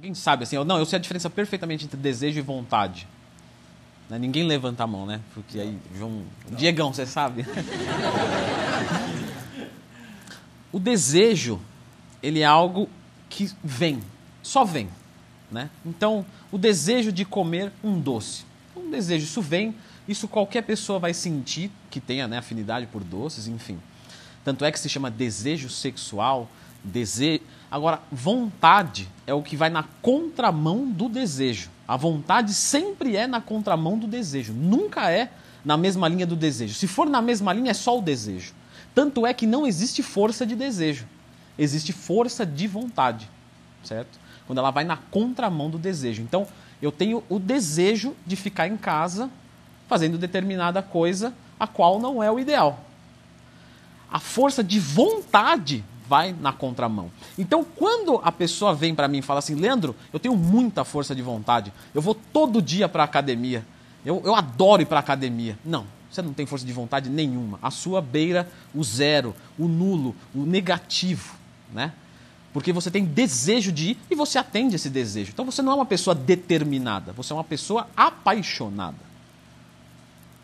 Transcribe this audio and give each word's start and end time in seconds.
Alguém 0.00 0.14
sabe 0.14 0.44
assim? 0.44 0.56
Eu, 0.56 0.64
não, 0.64 0.78
eu 0.78 0.86
sei 0.86 0.98
a 0.98 0.98
diferença 0.98 1.28
perfeitamente 1.28 1.84
entre 1.84 1.98
desejo 1.98 2.38
e 2.38 2.40
vontade. 2.40 3.06
Né? 4.08 4.18
Ninguém 4.18 4.44
levanta 4.44 4.82
a 4.82 4.86
mão, 4.86 5.04
né? 5.04 5.20
Porque 5.34 5.60
aí, 5.60 5.78
João. 5.94 6.22
Diegão, 6.52 6.90
você 6.90 7.04
sabe? 7.04 7.44
o 10.72 10.78
desejo, 10.78 11.60
ele 12.22 12.40
é 12.40 12.46
algo 12.46 12.88
que 13.28 13.52
vem, 13.62 14.00
só 14.42 14.64
vem. 14.64 14.88
Né? 15.52 15.68
Então, 15.84 16.24
o 16.50 16.56
desejo 16.56 17.12
de 17.12 17.26
comer 17.26 17.70
um 17.84 18.00
doce. 18.00 18.46
Um 18.74 18.90
desejo, 18.90 19.24
isso 19.26 19.42
vem, 19.42 19.74
isso 20.08 20.26
qualquer 20.26 20.62
pessoa 20.62 20.98
vai 20.98 21.12
sentir 21.12 21.70
que 21.90 22.00
tenha 22.00 22.26
né, 22.26 22.38
afinidade 22.38 22.86
por 22.86 23.04
doces, 23.04 23.46
enfim. 23.46 23.78
Tanto 24.42 24.64
é 24.64 24.72
que 24.72 24.80
se 24.80 24.88
chama 24.88 25.10
desejo 25.10 25.68
sexual, 25.68 26.48
desejo. 26.82 27.42
Agora, 27.70 28.00
vontade 28.10 29.08
é 29.26 29.34
o 29.34 29.42
que 29.42 29.56
vai 29.56 29.70
na 29.70 29.84
contramão 30.02 30.90
do 30.90 31.08
desejo. 31.08 31.70
A 31.86 31.96
vontade 31.96 32.54
sempre 32.54 33.16
é 33.16 33.26
na 33.26 33.40
contramão 33.40 33.98
do 33.98 34.06
desejo, 34.06 34.52
nunca 34.52 35.10
é 35.10 35.30
na 35.64 35.76
mesma 35.76 36.08
linha 36.08 36.26
do 36.26 36.36
desejo. 36.36 36.74
Se 36.74 36.86
for 36.86 37.08
na 37.08 37.20
mesma 37.20 37.52
linha, 37.52 37.70
é 37.70 37.74
só 37.74 37.98
o 37.98 38.02
desejo. 38.02 38.54
Tanto 38.94 39.26
é 39.26 39.32
que 39.34 39.46
não 39.46 39.66
existe 39.66 40.02
força 40.02 40.44
de 40.44 40.56
desejo, 40.56 41.06
existe 41.58 41.92
força 41.92 42.44
de 42.44 42.66
vontade, 42.66 43.28
certo? 43.84 44.18
Quando 44.46 44.58
ela 44.58 44.70
vai 44.70 44.84
na 44.84 44.96
contramão 44.96 45.70
do 45.70 45.78
desejo. 45.78 46.22
Então, 46.22 46.46
eu 46.82 46.90
tenho 46.90 47.22
o 47.28 47.38
desejo 47.38 48.16
de 48.26 48.36
ficar 48.36 48.66
em 48.66 48.76
casa 48.76 49.30
fazendo 49.86 50.16
determinada 50.16 50.82
coisa, 50.82 51.34
a 51.58 51.66
qual 51.66 51.98
não 52.00 52.22
é 52.22 52.30
o 52.30 52.38
ideal. 52.38 52.84
A 54.10 54.18
força 54.18 54.62
de 54.62 54.80
vontade 54.80 55.84
vai 56.10 56.32
na 56.32 56.52
contramão. 56.52 57.08
Então, 57.38 57.64
quando 57.64 58.20
a 58.24 58.32
pessoa 58.32 58.74
vem 58.74 58.96
para 58.96 59.06
mim 59.06 59.18
e 59.18 59.22
fala 59.22 59.38
assim, 59.38 59.54
Leandro, 59.54 59.94
eu 60.12 60.18
tenho 60.18 60.36
muita 60.36 60.84
força 60.84 61.14
de 61.14 61.22
vontade, 61.22 61.72
eu 61.94 62.02
vou 62.02 62.16
todo 62.16 62.60
dia 62.60 62.88
para 62.88 63.04
a 63.04 63.06
academia, 63.06 63.64
eu, 64.04 64.20
eu 64.24 64.34
adoro 64.34 64.82
ir 64.82 64.86
para 64.86 64.96
a 64.96 65.00
academia. 65.00 65.56
Não, 65.64 65.86
você 66.10 66.20
não 66.20 66.32
tem 66.32 66.46
força 66.46 66.66
de 66.66 66.72
vontade 66.72 67.08
nenhuma. 67.08 67.60
A 67.62 67.70
sua 67.70 68.02
beira 68.02 68.50
o 68.74 68.82
zero, 68.82 69.36
o 69.56 69.68
nulo, 69.68 70.16
o 70.34 70.40
negativo, 70.40 71.36
né? 71.72 71.92
Porque 72.52 72.72
você 72.72 72.90
tem 72.90 73.04
desejo 73.04 73.70
de 73.70 73.90
ir 73.90 73.98
e 74.10 74.16
você 74.16 74.36
atende 74.36 74.74
esse 74.74 74.90
desejo. 74.90 75.30
Então 75.32 75.44
você 75.44 75.62
não 75.62 75.70
é 75.70 75.74
uma 75.76 75.86
pessoa 75.86 76.12
determinada, 76.12 77.12
você 77.12 77.32
é 77.32 77.36
uma 77.36 77.44
pessoa 77.44 77.86
apaixonada. 77.96 78.98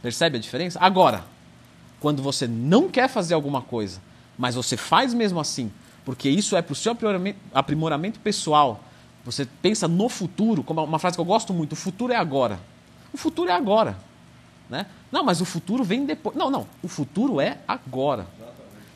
Percebe 0.00 0.38
a 0.38 0.40
diferença? 0.40 0.78
Agora, 0.80 1.24
quando 1.98 2.22
você 2.22 2.46
não 2.46 2.88
quer 2.88 3.08
fazer 3.08 3.34
alguma 3.34 3.60
coisa, 3.60 4.00
mas 4.38 4.54
você 4.54 4.76
faz 4.76 5.12
mesmo 5.12 5.40
assim, 5.40 5.70
porque 6.04 6.30
isso 6.30 6.56
é 6.56 6.62
para 6.62 6.72
o 6.72 6.76
seu 6.76 6.96
aprimoramento 7.52 8.20
pessoal, 8.20 8.80
você 9.24 9.46
pensa 9.60 9.86
no 9.86 10.08
futuro, 10.08 10.62
como 10.62 10.82
uma 10.82 10.98
frase 10.98 11.16
que 11.16 11.20
eu 11.20 11.24
gosto 11.24 11.52
muito: 11.52 11.72
o 11.72 11.76
futuro 11.76 12.12
é 12.12 12.16
agora. 12.16 12.58
O 13.12 13.18
futuro 13.18 13.50
é 13.50 13.52
agora. 13.52 13.98
Né? 14.70 14.86
Não, 15.12 15.22
mas 15.22 15.40
o 15.40 15.44
futuro 15.44 15.84
vem 15.84 16.06
depois. 16.06 16.36
Não, 16.36 16.50
não. 16.50 16.66
O 16.82 16.88
futuro 16.88 17.40
é 17.40 17.58
agora. 17.68 18.26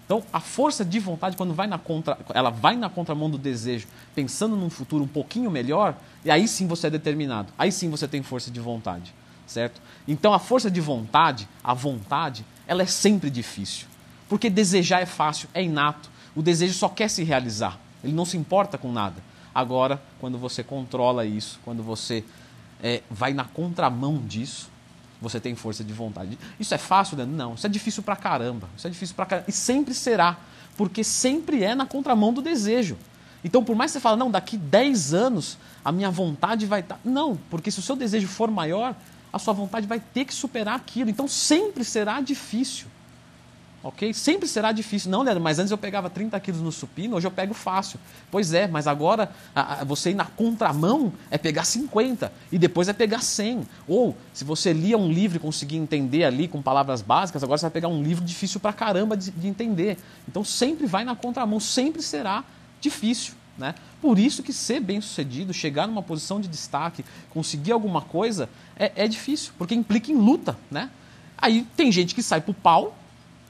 Então, 0.04 0.22
a 0.32 0.40
força 0.40 0.84
de 0.84 0.98
vontade, 0.98 1.36
quando 1.36 1.54
vai 1.54 1.66
na 1.66 1.78
contra, 1.78 2.18
ela 2.34 2.50
vai 2.50 2.76
na 2.76 2.88
contramão 2.88 3.30
do 3.30 3.38
desejo, 3.38 3.86
pensando 4.14 4.56
num 4.56 4.68
futuro 4.68 5.04
um 5.04 5.08
pouquinho 5.08 5.50
melhor, 5.50 5.96
e 6.24 6.30
aí 6.30 6.46
sim 6.46 6.66
você 6.66 6.88
é 6.88 6.90
determinado. 6.90 7.52
Aí 7.56 7.72
sim 7.72 7.88
você 7.88 8.06
tem 8.06 8.22
força 8.22 8.50
de 8.50 8.60
vontade, 8.60 9.14
certo? 9.46 9.80
Então, 10.06 10.34
a 10.34 10.38
força 10.38 10.70
de 10.70 10.80
vontade, 10.80 11.48
a 11.62 11.72
vontade, 11.72 12.44
ela 12.66 12.82
é 12.82 12.86
sempre 12.86 13.30
difícil. 13.30 13.86
Porque 14.28 14.48
desejar 14.48 15.00
é 15.00 15.06
fácil, 15.06 15.48
é 15.52 15.62
inato. 15.62 16.10
O 16.34 16.42
desejo 16.42 16.74
só 16.74 16.88
quer 16.88 17.08
se 17.08 17.22
realizar. 17.22 17.78
Ele 18.02 18.12
não 18.12 18.24
se 18.24 18.36
importa 18.36 18.78
com 18.78 18.90
nada. 18.90 19.22
Agora, 19.54 20.02
quando 20.18 20.38
você 20.38 20.62
controla 20.62 21.26
isso, 21.26 21.60
quando 21.64 21.82
você 21.82 22.24
é, 22.82 23.02
vai 23.10 23.34
na 23.34 23.44
contramão 23.44 24.18
disso, 24.18 24.70
você 25.20 25.38
tem 25.38 25.54
força 25.54 25.84
de 25.84 25.92
vontade. 25.92 26.38
Isso 26.58 26.74
é 26.74 26.78
fácil, 26.78 27.16
né? 27.16 27.24
Não, 27.24 27.54
isso 27.54 27.66
é 27.66 27.70
difícil 27.70 28.02
pra 28.02 28.16
caramba. 28.16 28.68
Isso 28.76 28.86
é 28.86 28.90
difícil 28.90 29.14
pra 29.14 29.24
caramba. 29.24 29.46
E 29.48 29.52
sempre 29.52 29.94
será, 29.94 30.36
porque 30.76 31.04
sempre 31.04 31.62
é 31.62 31.74
na 31.74 31.86
contramão 31.86 32.32
do 32.32 32.42
desejo. 32.42 32.98
Então, 33.44 33.62
por 33.62 33.76
mais 33.76 33.90
que 33.90 33.98
você 33.98 34.00
fale, 34.00 34.18
não, 34.18 34.30
daqui 34.30 34.56
10 34.56 35.14
anos 35.14 35.58
a 35.84 35.92
minha 35.92 36.10
vontade 36.10 36.66
vai 36.66 36.80
estar. 36.80 36.96
Tá... 36.96 37.00
Não, 37.04 37.38
porque 37.50 37.70
se 37.70 37.78
o 37.78 37.82
seu 37.82 37.94
desejo 37.94 38.26
for 38.26 38.50
maior, 38.50 38.94
a 39.32 39.38
sua 39.38 39.52
vontade 39.52 39.86
vai 39.86 40.00
ter 40.00 40.24
que 40.24 40.34
superar 40.34 40.76
aquilo. 40.76 41.10
Então, 41.10 41.28
sempre 41.28 41.84
será 41.84 42.20
difícil. 42.20 42.86
Ok? 43.82 44.14
Sempre 44.14 44.46
será 44.46 44.70
difícil. 44.70 45.10
Não, 45.10 45.22
Leandro, 45.22 45.42
mas 45.42 45.58
antes 45.58 45.72
eu 45.72 45.78
pegava 45.78 46.08
30 46.08 46.38
quilos 46.38 46.60
no 46.60 46.70
supino, 46.70 47.16
hoje 47.16 47.26
eu 47.26 47.30
pego 47.32 47.52
fácil. 47.52 47.98
Pois 48.30 48.54
é, 48.54 48.68
mas 48.68 48.86
agora 48.86 49.32
a, 49.54 49.80
a, 49.80 49.84
você 49.84 50.10
ir 50.10 50.14
na 50.14 50.24
contramão 50.24 51.12
é 51.30 51.36
pegar 51.36 51.64
50 51.64 52.32
e 52.52 52.58
depois 52.58 52.88
é 52.88 52.92
pegar 52.92 53.20
100. 53.20 53.66
Ou, 53.88 54.16
se 54.32 54.44
você 54.44 54.72
lia 54.72 54.96
um 54.96 55.10
livro 55.10 55.36
e 55.36 55.40
conseguia 55.40 55.80
entender 55.80 56.22
ali 56.22 56.46
com 56.46 56.62
palavras 56.62 57.02
básicas, 57.02 57.42
agora 57.42 57.58
você 57.58 57.64
vai 57.64 57.72
pegar 57.72 57.88
um 57.88 58.02
livro 58.02 58.24
difícil 58.24 58.60
pra 58.60 58.72
caramba 58.72 59.16
de, 59.16 59.32
de 59.32 59.48
entender. 59.48 59.98
Então 60.28 60.44
sempre 60.44 60.86
vai 60.86 61.02
na 61.04 61.16
contramão, 61.16 61.58
sempre 61.58 62.02
será 62.02 62.44
difícil. 62.80 63.34
Né? 63.58 63.74
Por 64.00 64.18
isso 64.18 64.44
que 64.44 64.52
ser 64.52 64.80
bem 64.80 65.00
sucedido, 65.00 65.52
chegar 65.52 65.88
numa 65.88 66.02
posição 66.02 66.40
de 66.40 66.46
destaque, 66.48 67.04
conseguir 67.30 67.72
alguma 67.72 68.00
coisa, 68.00 68.48
é, 68.76 68.92
é 68.94 69.08
difícil, 69.08 69.52
porque 69.58 69.74
implica 69.74 70.12
em 70.12 70.16
luta. 70.16 70.56
Né? 70.70 70.88
Aí 71.36 71.66
tem 71.76 71.90
gente 71.90 72.14
que 72.14 72.22
sai 72.22 72.40
pro 72.40 72.54
pau 72.54 72.96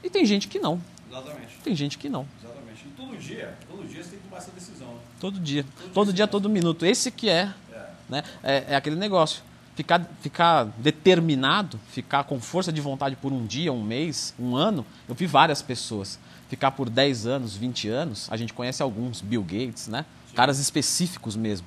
e 0.03 0.09
tem 0.09 0.25
gente 0.25 0.47
que 0.47 0.59
não. 0.59 0.81
Exatamente. 1.09 1.57
Tem 1.63 1.75
gente 1.75 1.97
que 1.97 2.09
não. 2.09 2.27
Exatamente. 2.43 2.85
E 2.85 2.89
todo 2.89 3.17
dia, 3.17 3.57
todo 3.69 3.87
dia 3.87 4.03
você 4.03 4.09
tem 4.09 4.19
que 4.19 4.25
tomar 4.25 4.37
essa 4.37 4.51
decisão. 4.51 4.87
Né? 4.87 4.99
Todo 5.19 5.39
dia. 5.39 5.63
Todo, 5.63 5.93
todo 5.93 6.13
dia, 6.13 6.27
todo 6.27 6.49
minuto. 6.49 6.85
Esse 6.85 7.09
que 7.11 7.29
é, 7.29 7.53
é. 7.71 7.85
Né? 8.09 8.23
É, 8.43 8.65
é, 8.69 8.75
aquele 8.75 8.95
negócio. 8.95 9.41
Ficar, 9.75 10.07
ficar 10.21 10.65
determinado, 10.77 11.79
ficar 11.89 12.25
com 12.25 12.39
força 12.39 12.71
de 12.71 12.79
vontade 12.79 13.15
por 13.15 13.31
um 13.31 13.43
dia, 13.43 13.73
um 13.73 13.81
mês, 13.81 14.33
um 14.37 14.55
ano. 14.55 14.85
Eu 15.07 15.15
vi 15.15 15.25
várias 15.25 15.63
pessoas. 15.63 16.19
Ficar 16.47 16.71
por 16.71 16.89
10 16.89 17.25
anos, 17.25 17.55
20 17.55 17.87
anos, 17.87 18.27
a 18.29 18.37
gente 18.37 18.53
conhece 18.53 18.83
alguns, 18.83 19.21
Bill 19.21 19.41
Gates, 19.41 19.87
né? 19.87 20.05
Sim. 20.29 20.35
Caras 20.35 20.59
específicos 20.59 21.35
mesmo. 21.35 21.65